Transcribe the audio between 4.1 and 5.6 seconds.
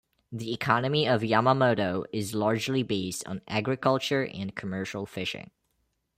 and commercial fishing.